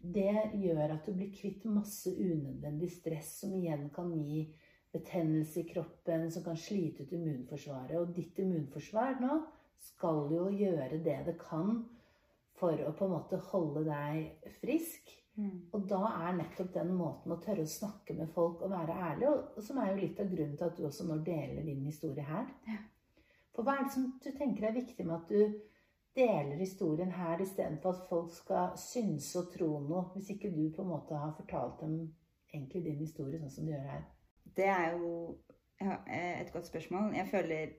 det 0.00 0.52
gjør 0.54 0.92
at 0.92 1.04
du 1.06 1.12
blir 1.12 1.32
kvitt 1.32 1.64
masse 1.64 2.06
unødvendig 2.06 2.90
stress 2.90 3.40
som 3.40 3.50
igjen 3.54 3.90
kan 3.92 4.12
gi 4.12 4.54
betennelse 4.92 5.60
i 5.60 5.64
kroppen, 5.74 6.30
som 6.30 6.42
kan 6.44 6.56
slite 6.56 7.02
ut 7.02 7.12
immunforsvaret. 7.12 7.96
Og 7.98 8.14
ditt 8.14 8.38
immunforsvar 8.38 9.20
nå 9.20 9.42
skal 9.80 10.28
jo 10.32 10.50
gjøre 10.52 11.00
det 11.04 11.16
det 11.26 11.36
kan 11.40 11.80
for 12.60 12.76
å 12.84 12.92
på 12.96 13.06
en 13.06 13.14
måte 13.14 13.40
holde 13.50 13.86
deg 13.88 14.52
frisk. 14.60 15.16
Mm. 15.40 15.70
Og 15.72 15.86
da 15.88 16.00
er 16.26 16.36
nettopp 16.36 16.72
den 16.74 16.92
måten 16.96 17.32
å 17.32 17.40
tørre 17.40 17.64
å 17.64 17.72
snakke 17.72 18.16
med 18.18 18.28
folk 18.34 18.60
og 18.66 18.74
være 18.74 18.96
ærlig, 19.08 19.30
og, 19.30 19.60
som 19.64 19.78
er 19.80 19.92
jo 19.92 20.00
litt 20.02 20.20
av 20.20 20.28
grunnen 20.28 20.56
til 20.58 20.66
at 20.66 20.76
du 20.76 20.84
også 20.88 21.06
nå 21.08 21.20
deler 21.24 21.64
din 21.64 21.86
historie 21.86 22.26
her. 22.26 22.50
Ja. 22.68 22.80
For 23.56 23.66
hva 23.66 23.78
er 23.78 23.86
det 23.86 23.94
som 23.94 24.10
du 24.20 24.30
tenker 24.36 24.68
er 24.68 24.76
viktig 24.76 25.06
med 25.06 25.16
at 25.16 25.32
du 25.32 25.60
deler 26.18 26.58
historien 26.58 27.12
her 27.14 27.40
istedenfor 27.40 27.94
at 27.94 28.08
folk 28.10 28.32
skal 28.34 28.74
synse 28.78 29.38
og 29.38 29.52
tro 29.54 29.70
noe, 29.86 30.08
hvis 30.14 30.32
ikke 30.34 30.50
du 30.52 30.64
på 30.74 30.84
en 30.84 30.92
måte 30.92 31.16
har 31.16 31.32
fortalt 31.38 31.80
dem 31.84 31.96
egentlig 32.50 32.84
din 32.84 33.00
historie 33.00 33.40
sånn 33.40 33.54
som 33.54 33.66
du 33.68 33.72
gjør 33.72 33.88
her? 33.94 34.04
Det 34.58 34.66
er 34.66 34.98
jo 34.98 35.12
ja, 35.80 35.96
et 36.10 36.52
godt 36.52 36.68
spørsmål. 36.68 37.14
Jeg 37.16 37.30
føler 37.30 37.76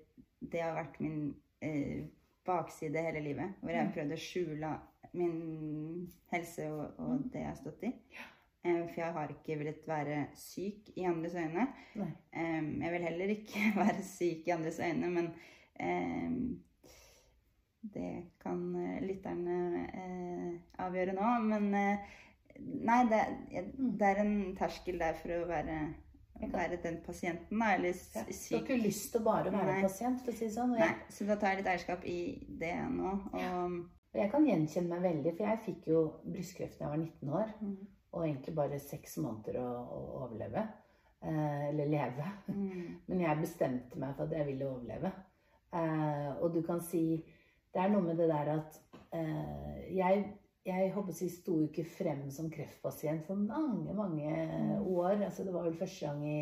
det 0.52 0.64
har 0.64 0.78
vært 0.80 1.00
min 1.04 1.34
eh, 1.62 2.04
bakside 2.46 3.02
hele 3.06 3.20
livet. 3.24 3.54
Hvor 3.62 3.70
jeg 3.70 3.80
har 3.80 3.88
Mm. 3.88 3.94
prøvd 3.94 4.14
å 4.14 4.18
skjule 4.18 4.80
min 5.14 6.12
helse 6.32 6.72
og, 6.72 6.94
og 6.98 7.10
Mm. 7.20 7.30
det 7.32 7.40
jeg 7.40 7.48
har 7.48 7.56
stått 7.56 7.84
i. 7.84 7.94
Eh, 8.64 8.88
for 8.88 9.02
jeg 9.02 9.14
har 9.14 9.28
ikke 9.28 9.58
villet 9.58 9.88
være 9.88 10.28
syk 10.36 10.90
i 10.96 11.04
andres 11.10 11.36
øyne. 11.36 11.68
Nei. 11.96 12.12
Jeg 12.34 12.92
vil 12.92 13.02
heller 13.08 13.28
ikke 13.36 13.60
være 13.84 14.04
syk 14.04 14.48
i 14.48 14.52
andres 14.52 14.80
øyne, 14.80 15.10
men 15.10 15.32
det 17.94 18.12
kan 18.44 18.60
eh, 18.76 19.02
lytterne 19.02 19.88
eh, 19.94 20.60
avgjøre 20.86 21.16
nå. 21.18 21.30
Men 21.50 21.74
eh, 21.74 21.98
nei, 22.60 23.00
det, 23.10 23.22
Mm. 23.78 23.98
det 23.98 24.08
er 24.08 24.22
en 24.22 24.56
terskel 24.56 25.00
der 25.02 25.14
for 25.18 25.30
å 25.34 25.48
være, 25.50 25.80
være 26.50 26.78
den 26.84 26.98
pasienten, 27.06 27.60
da. 27.60 27.76
Eller 27.76 27.94
syk. 27.94 28.16
Ja. 28.16 28.24
Du 28.50 28.56
har 28.56 28.62
ikke 28.66 28.84
lyst 28.84 29.12
til 29.12 29.22
å 29.22 29.24
bare 29.24 29.52
være 29.52 29.74
Nei. 29.76 29.82
pasient, 29.82 30.22
for 30.26 30.32
å 30.32 30.36
si 30.36 30.46
det 30.46 30.54
sånn. 30.56 30.76
Nei, 30.80 30.94
så 31.10 31.26
da 31.28 31.36
tar 31.36 31.50
jeg 31.54 31.58
litt 31.62 31.68
eierskap 31.68 32.06
i 32.06 32.48
det 32.60 32.74
nå. 32.90 33.12
Og 33.34 33.40
Ja. 33.40 33.68
jeg 34.14 34.32
kan 34.32 34.46
gjenkjenne 34.46 34.90
meg 34.90 35.02
veldig, 35.02 35.38
for 35.38 35.46
jeg 35.48 35.60
fikk 35.66 35.88
jo 35.88 36.14
brystkreft 36.26 36.80
da 36.80 36.86
jeg 36.86 36.90
var 36.90 36.98
19 37.06 37.30
år. 37.30 37.54
mm, 37.62 37.78
Og 38.14 38.24
egentlig 38.28 38.56
bare 38.56 38.80
seks 38.80 39.18
måneder 39.18 39.56
å, 39.62 39.68
å 39.88 40.24
overleve. 40.26 40.68
Eh, 41.24 41.70
eller 41.70 41.86
leve. 41.86 42.26
mm, 42.48 42.96
Men 43.08 43.20
jeg 43.22 43.38
bestemte 43.42 43.96
meg 44.00 44.16
for 44.16 44.24
at 44.24 44.32
jeg 44.32 44.46
ville 44.48 44.66
overleve. 44.68 45.12
Eh, 45.74 46.42
og 46.42 46.54
du 46.54 46.62
kan 46.62 46.82
si 46.82 47.24
Det 47.74 47.80
er 47.82 47.88
noe 47.90 48.02
med 48.02 48.18
det 48.18 48.28
der 48.28 48.50
at 48.58 48.82
eh, 49.14 49.96
jeg, 49.96 50.26
jeg 50.66 50.92
håper 50.94 51.14
å 51.14 51.30
sto 51.34 51.56
ikke 51.66 51.86
frem 51.90 52.28
som 52.32 52.50
kreftpasient 52.54 53.26
for 53.26 53.36
mange, 53.36 53.94
mange 53.98 54.30
Mm. 54.30 54.88
år. 54.88 55.24
Altså, 55.26 55.44
det 55.44 55.54
var 55.54 55.64
vel 55.64 55.78
første 55.80 56.06
gang 56.06 56.26
i 56.28 56.42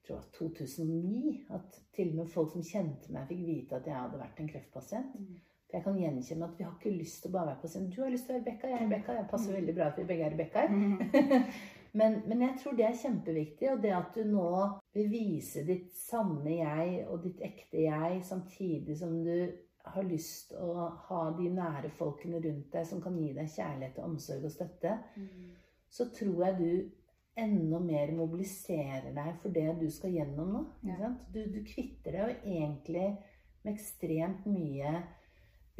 jeg 0.00 0.06
tror 0.06 0.16
var 0.16 0.24
2009 0.32 1.46
at 1.54 1.80
til 1.94 2.08
og 2.10 2.14
med 2.16 2.26
folk 2.32 2.50
som 2.52 2.62
kjente 2.62 3.12
meg, 3.12 3.28
fikk 3.28 3.42
vite 3.46 3.76
at 3.76 3.86
jeg 3.86 3.94
hadde 3.94 4.18
vært 4.18 4.40
en 4.40 4.48
kreftpasient. 4.48 5.12
Mm. 5.14 5.36
For 5.70 5.76
jeg 5.76 5.84
kan 5.84 5.98
gjenkjenne 6.00 6.44
at 6.48 6.56
vi 6.58 6.64
har 6.64 6.72
ikke 6.80 6.98
lyst 6.98 7.22
til 7.22 7.30
å 7.30 7.32
bare 7.32 7.46
være 7.52 7.60
pasient. 7.62 7.92
Du 7.94 8.00
har 8.02 8.10
lyst 8.10 8.26
til 8.26 8.34
å 8.34 8.38
være 8.38 8.42
Rebekka, 8.44 8.68
jeg 8.68 8.78
er 8.80 8.84
Rebekka. 8.86 9.12
Jeg 9.20 9.28
passer 9.30 9.52
veldig 9.54 9.74
bra 9.76 9.84
at 9.92 9.98
vi 10.00 10.04
begge 10.08 10.24
er 10.26 10.32
Rebekkaer. 10.34 10.68
mm, 10.68 11.44
men, 12.00 12.22
men 12.26 12.40
jeg 12.42 12.56
tror 12.62 12.72
det 12.80 12.86
er 12.88 12.98
kjempeviktig. 13.04 13.70
Og 13.70 13.82
det 13.84 13.92
at 13.94 14.14
du 14.16 14.24
nå 14.24 14.48
vil 14.96 15.10
vise 15.12 15.62
ditt 15.68 15.92
sanne 15.94 16.56
jeg 16.56 17.04
og 17.06 17.22
ditt 17.22 17.40
ekte 17.46 17.84
jeg, 17.84 18.24
samtidig 18.26 18.98
som 18.98 19.14
du 19.22 19.36
har 19.84 20.06
lyst 20.06 20.52
å 20.56 20.86
ha 21.08 21.20
de 21.36 21.48
nære 21.54 21.90
folkene 21.98 22.40
rundt 22.42 22.72
deg 22.72 22.86
som 22.86 23.00
kan 23.02 23.16
gi 23.18 23.32
deg 23.36 23.48
kjærlighet 23.50 24.00
og 24.00 24.10
omsorg 24.10 24.46
og 24.46 24.54
støtte, 24.54 24.96
mm, 25.16 25.50
så 25.90 26.06
tror 26.14 26.44
jeg 26.46 26.58
du 26.60 26.72
enda 27.40 27.78
mer 27.82 28.12
mobiliserer 28.12 29.14
deg 29.16 29.38
for 29.42 29.54
det 29.54 29.68
du 29.80 29.86
skal 29.92 30.12
gjennom 30.14 30.52
nå. 30.54 30.64
Ja. 30.86 30.98
Sant? 31.00 31.24
Du, 31.32 31.40
du 31.48 31.62
kvitter 31.66 32.16
deg 32.16 32.20
jo 32.20 32.56
egentlig 32.56 33.06
med 33.62 33.72
ekstremt 33.72 34.46
mye 34.50 35.00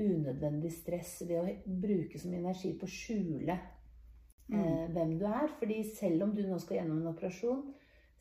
unødvendig 0.00 0.73
stress 0.73 1.19
ved 1.26 1.37
å 1.40 1.76
bruke 1.83 2.19
så 2.19 2.30
mye 2.30 2.40
energi 2.40 2.73
på 2.78 2.88
å 2.88 2.92
skjule 2.95 3.57
mm, 4.49 4.57
eh, 4.57 4.87
hvem 4.95 5.16
du 5.21 5.26
er. 5.28 5.52
Fordi 5.61 5.83
selv 5.92 6.26
om 6.26 6.35
du 6.37 6.42
nå 6.47 6.59
skal 6.62 6.80
gjennom 6.80 7.02
en 7.02 7.12
operasjon, 7.12 7.64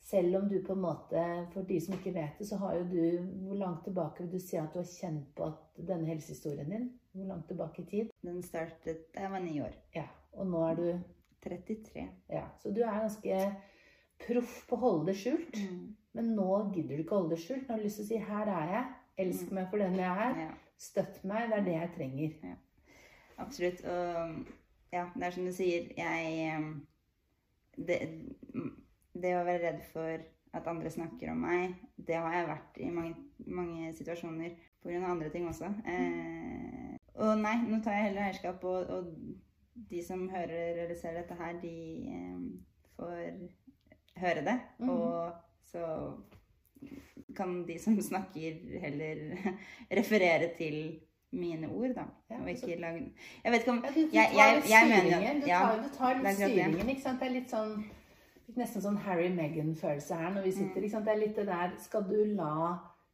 selv 0.02 0.36
om 0.36 0.48
du 0.48 0.56
på 0.66 0.72
en 0.72 0.80
måte 0.80 1.22
For 1.52 1.62
de 1.62 1.80
som 1.80 1.94
ikke 1.94 2.14
vet 2.14 2.38
det, 2.38 2.46
så 2.48 2.56
har 2.56 2.74
jo 2.78 2.84
du 2.90 3.28
Hvor 3.46 3.54
langt 3.60 3.84
tilbake 3.84 4.22
vil 4.24 4.32
du 4.32 4.38
si 4.38 4.56
at 4.56 4.72
du 4.72 4.78
har 4.78 4.88
kjent 4.88 5.34
på 5.36 5.44
at 5.44 5.80
denne 5.86 6.06
helsehistorien 6.08 6.70
din? 6.70 6.90
Hvor 7.12 7.24
langt 7.28 7.46
tilbake 7.48 7.82
i 7.82 7.86
tid? 7.90 8.10
Den 8.22 8.42
startet 8.42 9.06
jeg 9.14 9.30
var 9.30 9.38
ni 9.40 9.60
år. 9.60 9.74
Ja. 9.94 10.04
Og 10.32 10.46
nå 10.46 10.62
er 10.68 10.74
du 10.74 11.00
33. 11.42 12.08
Ja. 12.30 12.44
Så 12.62 12.70
du 12.70 12.80
er 12.82 13.00
ganske 13.00 13.40
proff 14.26 14.66
på 14.68 14.76
å 14.76 14.80
holde 14.80 15.06
det 15.10 15.16
skjult. 15.16 15.56
Mm, 15.70 15.96
Men 16.14 16.24
nå 16.36 16.72
gidder 16.74 16.96
du 16.96 17.02
ikke 17.02 17.16
å 17.16 17.20
holde 17.22 17.34
det 17.36 17.42
skjult. 17.44 17.66
Nå 17.68 17.74
har 17.74 17.78
du 17.78 17.84
lyst 17.84 17.96
til 17.96 18.04
å 18.04 18.08
si 18.08 18.16
'her 18.18 18.48
er 18.48 18.68
jeg'. 18.74 18.94
Elsk 19.18 19.50
Mm. 19.50 19.54
meg 19.54 19.70
for 19.70 19.78
den 19.78 19.94
jeg 19.94 20.16
er. 20.26 20.40
ja. 20.40 20.50
Støtt 20.78 21.24
meg. 21.24 21.50
Det 21.50 21.58
er 21.58 21.64
det 21.64 21.72
jeg 21.72 21.90
trenger. 21.96 22.56
Absolutt. 23.38 23.84
Og 23.84 24.46
ja, 24.92 25.06
det 25.14 25.22
er 25.22 25.30
som 25.30 25.44
du 25.44 25.52
sier, 25.52 25.88
jeg 25.96 26.62
det, 27.76 27.98
det 29.14 29.34
å 29.36 29.44
være 29.44 29.62
redd 29.64 29.82
for 29.92 30.22
at 30.52 30.66
andre 30.66 30.90
snakker 30.90 31.30
om 31.30 31.40
meg, 31.46 31.74
det 31.96 32.16
har 32.18 32.32
jeg 32.34 32.46
vært 32.48 32.78
i 32.82 32.90
mange, 32.90 33.14
mange 33.46 33.92
situasjoner 33.94 34.56
pga. 34.82 35.04
andre 35.06 35.30
ting 35.30 35.46
også. 35.48 35.68
Eh, 35.86 36.96
og 37.20 37.38
nei, 37.38 37.56
nå 37.68 37.80
tar 37.84 37.92
jeg 37.98 38.08
heller 38.10 38.22
eierskap, 38.28 38.64
og, 38.64 38.90
og 38.90 39.12
de 39.90 40.02
som 40.02 40.28
hører 40.28 40.82
eller 40.84 40.94
ser 40.98 41.14
dette 41.14 41.36
her, 41.38 41.60
de 41.62 41.74
eh, 42.10 42.40
får 42.96 43.20
høre 44.20 44.42
det. 44.44 44.56
Mm. 44.78 44.90
Og 44.90 45.32
så 45.70 45.84
kan 47.36 47.60
de 47.68 47.78
som 47.78 47.94
snakker, 48.02 48.58
heller 48.82 49.22
referere 50.00 50.50
til 50.58 51.00
mine 51.32 51.68
ord, 51.70 51.92
da. 51.94 52.04
Ja, 52.30 52.40
og 52.40 52.48
altså- 52.48 52.66
ikke 52.66 52.80
lage 52.80 53.12
Jeg 53.44 53.52
vet 53.52 53.60
ikke 53.60 53.70
om 53.70 53.84
Ja, 53.84 53.90
du, 53.94 54.00
du 54.00 54.16
Jeg- 54.16 54.30
tar 54.32 54.40
jeg- 54.40 54.56
litt 54.56 54.70
jeg 54.70 54.88
mener- 54.88 55.10
styringen. 55.10 55.40
Du 55.40 55.46
tar, 55.46 55.82
du 55.82 55.88
tar 55.96 56.14
litt 56.22 56.34
styringen, 56.36 56.88
ikke 56.88 57.02
sant? 57.02 57.20
Det 57.20 57.28
er 57.28 57.32
litt 57.38 57.50
sånn 57.50 57.84
nesten 58.60 58.84
sånn 58.84 59.00
Harry 59.04 59.28
Meghan-følelse 59.34 60.16
her 60.20 60.32
når 60.34 60.48
vi 60.48 60.54
sitter. 60.56 60.84
Mm. 60.84 60.92
sant? 60.92 61.06
Det 61.08 61.14
er 61.14 61.22
litt 61.22 61.36
det 61.40 61.46
der 61.48 61.76
Skal 61.82 62.06
du 62.08 62.18
la 62.36 62.54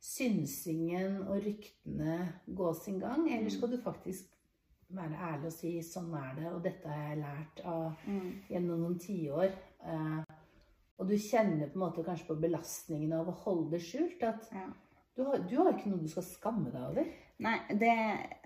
synsingen 0.07 1.23
og 1.25 1.41
ryktene 1.43 2.17
gå 2.47 2.73
sin 2.79 3.01
gang, 3.03 3.27
eller 3.33 3.51
skal 3.51 3.73
du 3.73 3.79
faktisk 3.83 4.33
være 4.95 5.19
ærlig 5.33 5.51
og 5.51 5.55
si 5.57 5.73
sånn 5.83 6.13
er 6.15 6.35
det, 6.37 6.51
og 6.53 6.61
dette 6.63 6.91
har 6.91 7.09
jeg 7.09 7.23
lært 7.23 7.63
av 7.67 8.05
mm, 8.07 8.29
gjennom 8.53 8.83
noen 8.85 8.99
tiår. 9.03 9.55
Eh, 9.83 10.37
og 10.97 11.11
du 11.11 11.17
kjenner 11.21 11.69
på 11.69 11.77
en 11.77 11.85
måte 11.85 12.05
kanskje 12.07 12.31
på 12.31 12.39
belastningen 12.41 13.17
av 13.19 13.29
å 13.29 13.39
holde 13.43 13.75
det 13.75 13.83
skjult. 13.85 14.23
At 14.25 14.47
ja. 14.55 14.69
du 15.17 15.25
har, 15.27 15.43
du 15.45 15.57
har 15.59 15.73
ikke 15.75 15.91
noe 15.93 16.07
du 16.07 16.13
skal 16.13 16.29
skamme 16.29 16.71
deg 16.71 16.87
over. 16.93 17.11
Nei, 17.45 17.57
det, 17.83 17.93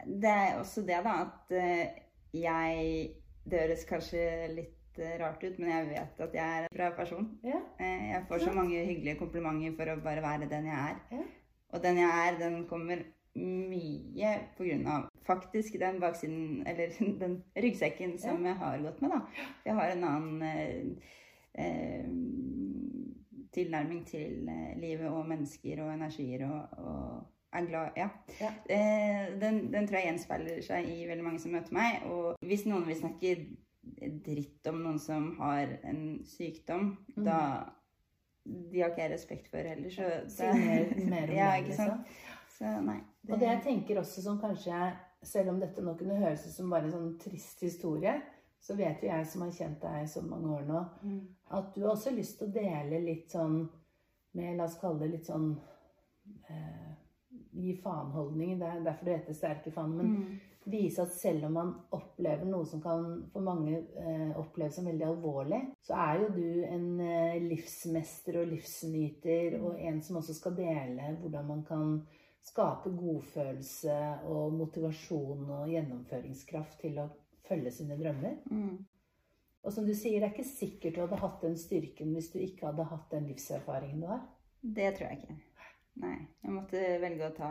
det 0.09 0.33
er 0.33 0.59
også 0.59 0.83
det, 0.87 0.99
da, 1.07 1.21
at 1.29 1.55
eh, 1.55 2.05
jeg 2.35 3.17
Det 3.51 3.61
høres 3.63 3.87
kanskje 3.89 4.25
litt 4.53 4.80
rart 5.21 5.45
ut, 5.45 5.59
men 5.59 5.71
jeg 5.71 5.87
vet 5.91 6.21
at 6.27 6.35
jeg 6.37 6.57
er 6.57 6.67
en 6.67 6.77
bra 6.77 6.91
person. 6.97 7.29
Ja. 7.45 7.61
Eh, 7.81 8.11
jeg 8.11 8.25
får 8.29 8.45
så 8.45 8.53
mange 8.57 8.85
hyggelige 8.85 9.21
komplimenter 9.21 9.77
for 9.79 9.93
å 9.93 10.03
bare 10.05 10.25
være 10.25 10.51
den 10.51 10.69
jeg 10.71 10.91
er. 10.91 11.01
Ja. 11.13 11.25
Og 11.71 11.83
den 11.83 12.03
jeg 12.03 12.11
er, 12.27 12.39
den 12.41 12.61
kommer 12.69 13.03
mye 13.41 14.31
på 14.57 14.67
grunn 14.67 14.87
av 14.91 15.09
faktisk 15.27 15.79
den 15.81 16.01
baksiden, 16.03 16.63
eller 16.67 16.95
den 17.23 17.41
ryggsekken 17.57 18.19
som 18.19 18.47
jeg 18.47 18.59
har 18.59 18.79
gått 18.83 19.03
med, 19.03 19.15
da. 19.15 19.49
Jeg 19.67 19.79
har 19.79 19.95
en 19.95 20.07
annen 20.11 20.43
eh, 20.43 21.11
eh, 21.55 22.09
tilnærming 23.55 24.07
til 24.07 24.49
eh, 24.49 24.73
livet 24.81 25.09
og 25.11 25.29
mennesker 25.29 25.85
og 25.85 25.95
energier 25.95 26.47
og, 26.49 26.79
og 26.79 27.23
er 27.53 27.67
glad 27.67 27.89
Ja. 27.97 28.09
Ja. 28.41 28.51
Eh, 28.71 29.41
den, 29.41 29.73
den 29.73 29.87
tror 29.87 29.97
jeg 29.99 30.07
gjenspeiler 30.07 30.63
seg 30.63 30.87
i 30.89 31.07
veldig 31.09 31.25
mange 31.25 31.41
som 31.43 31.53
møter 31.55 31.75
meg. 31.75 32.05
Og 32.07 32.37
hvis 32.47 32.67
noen 32.67 32.87
vil 32.87 32.99
snakke 32.99 33.35
dritt 34.25 34.67
om 34.71 34.83
noen 34.83 34.99
som 34.99 35.31
har 35.41 35.77
en 35.89 36.03
sykdom, 36.27 36.97
mm. 37.17 37.25
da 37.25 37.39
De 38.45 38.81
har 38.81 38.91
ikke 38.91 39.03
jeg 39.03 39.13
respekt 39.13 39.49
for 39.53 39.69
heller, 39.69 39.91
så 39.93 40.09
Si 40.33 40.43
mer, 40.45 40.93
mer 41.11 41.31
om 41.31 41.37
ja, 41.41 41.51
det, 41.57 41.69
liksom. 41.69 42.05
Så 42.57 42.75
nei. 42.85 42.99
Og 43.29 43.39
det 43.39 43.49
jeg 43.49 43.63
tenker 43.65 44.01
også 44.01 44.23
som 44.25 44.39
kanskje, 44.41 44.79
selv 45.23 45.53
om 45.53 45.61
dette 45.61 45.83
nå 45.85 45.95
kunne 45.99 46.17
høres 46.21 46.47
ut 46.47 46.55
som 46.55 46.71
bare 46.73 46.89
en 46.89 46.95
sånn 46.95 47.11
trist 47.21 47.61
historie, 47.65 48.15
så 48.61 48.77
vet 48.77 49.01
jo 49.03 49.09
jeg 49.09 49.27
som 49.29 49.45
har 49.45 49.53
kjent 49.57 49.81
deg 49.81 50.03
i 50.05 50.09
så 50.09 50.23
mange 50.25 50.49
år 50.57 50.65
nå, 50.69 50.81
Mm. 51.03 51.21
at 51.51 51.75
du 51.75 51.83
har 51.83 51.93
også 51.95 52.11
lyst 52.17 52.39
til 52.39 52.49
å 52.49 52.53
dele 52.53 53.01
litt 53.05 53.31
sånn 53.33 53.69
med, 54.35 54.57
la 54.57 54.65
oss 54.65 54.79
kalle 54.81 55.01
det 55.01 55.11
litt 55.15 55.27
sånn 55.27 55.55
eh, 56.49 56.91
gi 57.53 57.75
faen-holdning. 57.83 58.59
Det 58.61 58.69
er 58.69 58.85
derfor 58.85 59.05
det 59.09 59.17
heter 59.19 59.35
sterke 59.35 59.73
faen. 59.75 59.97
Men 59.97 60.07
Mm. 60.07 60.41
Vise 60.69 61.03
at 61.03 61.13
selv 61.15 61.47
om 61.49 61.55
man 61.57 61.73
opplever 61.97 62.45
noe 62.49 62.67
som 62.69 62.83
kan 62.85 63.07
for 63.33 63.45
mange 63.45 63.79
eh, 63.79 64.33
oppleves 64.39 64.77
som 64.77 64.89
veldig 64.91 65.07
alvorlig, 65.07 65.61
så 65.87 65.97
er 65.97 66.21
jo 66.21 66.29
du 66.37 66.65
en 66.69 66.89
eh, 67.05 67.41
livsmester 67.45 68.41
og 68.43 68.51
livsnyter, 68.53 69.57
og 69.63 69.81
en 69.81 70.03
som 70.05 70.21
også 70.21 70.37
skal 70.37 70.59
dele 70.59 71.15
hvordan 71.23 71.49
man 71.49 71.65
kan 71.69 71.95
skape 72.45 72.93
godfølelse 72.97 73.99
og 74.29 74.55
motivasjon 74.57 75.45
og 75.59 75.69
gjennomføringskraft 75.73 76.81
til 76.85 77.03
å 77.03 77.11
følge 77.49 77.73
sine 77.75 77.99
drømmer. 78.01 78.39
Mm. 78.51 78.79
Og 79.61 79.75
som 79.75 79.85
du 79.85 79.93
sier, 79.93 80.21
det 80.21 80.31
er 80.31 80.35
ikke 80.35 80.49
sikkert 80.49 80.97
du 80.97 81.03
hadde 81.03 81.21
hatt 81.21 81.43
den 81.45 81.57
styrken 81.61 82.15
hvis 82.17 82.31
du 82.33 82.39
ikke 82.41 82.71
hadde 82.71 82.89
hatt 82.89 83.13
den 83.13 83.29
livserfaringen 83.29 84.05
du 84.05 84.09
har. 84.09 84.23
Det 84.61 84.89
tror 84.97 85.11
jeg 85.11 85.21
ikke. 85.21 85.37
Nei. 86.01 86.17
Jeg 86.41 86.55
måtte 86.55 86.81
velge 87.03 87.29
å 87.29 87.37
ta 87.37 87.51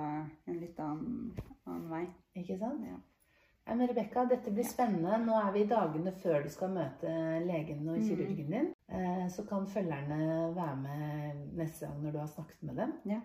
en 0.49 0.57
litt 0.57 0.79
annen, 0.81 1.29
annen 1.67 1.89
vei. 1.91 2.05
Ikke 2.35 2.57
sant? 2.59 2.83
Ja. 2.85 2.97
Ja, 3.67 3.75
men 3.75 3.87
Rebekka, 3.89 4.23
dette 4.25 4.51
blir 4.51 4.65
spennende. 4.65 5.17
Nå 5.25 5.35
er 5.37 5.51
vi 5.53 5.61
i 5.61 5.67
dagene 5.69 6.11
før 6.23 6.43
du 6.43 6.49
skal 6.49 6.69
møte 6.73 7.09
legen 7.45 7.87
og 7.89 7.97
Mhm. 7.97 8.07
kirurgen 8.07 8.51
din. 8.51 8.73
Eh, 8.89 9.27
Så 9.29 9.43
kan 9.47 9.67
følgerne 9.67 10.55
være 10.55 10.75
med 10.75 11.55
neste 11.57 11.85
gang 11.85 12.01
når 12.03 12.11
du 12.11 12.17
har 12.17 12.27
snakket 12.27 12.63
med 12.63 12.75
dem. 12.75 12.93
Ja. 13.05 13.19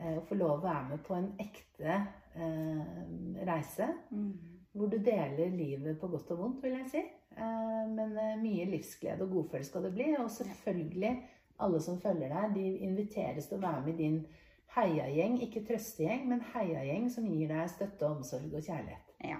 Eh, 0.00 0.16
Og 0.16 0.26
få 0.26 0.34
lov 0.34 0.58
å 0.58 0.62
være 0.62 0.88
med 0.90 0.98
på 1.04 1.14
en 1.14 1.32
ekte 1.38 2.06
eh, 2.36 3.46
reise. 3.46 3.86
Mm. 4.10 4.32
Hvor 4.74 4.86
du 4.90 4.96
deler 4.98 5.50
livet 5.50 6.00
på 6.00 6.08
godt 6.08 6.30
og 6.30 6.38
vondt, 6.38 6.62
vil 6.62 6.72
jeg 6.72 6.90
si. 6.90 7.02
Men 7.36 8.14
mye 8.42 8.64
livsglede 8.70 9.22
og 9.22 9.30
godfølelse 9.30 9.68
skal 9.70 9.82
det 9.82 9.94
bli. 9.94 10.14
Og 10.18 10.30
selvfølgelig 10.30 11.22
alle 11.60 11.80
som 11.80 12.00
følger 12.00 12.28
deg, 12.28 12.54
de 12.54 12.78
inviteres 12.78 13.46
til 13.48 13.58
å 13.58 13.60
være 13.60 13.84
med 13.86 13.94
i 13.94 14.02
din 14.02 14.26
heiagjeng, 14.74 15.40
ikke 15.42 15.64
trøstegjeng, 15.68 16.28
men 16.28 16.42
heiagjeng 16.54 17.10
som 17.12 17.28
gir 17.30 17.50
deg 17.52 17.70
støtte, 17.74 18.08
omsorg 18.10 18.54
og 18.54 18.64
kjærlighet. 18.64 19.14
Ja. 19.24 19.38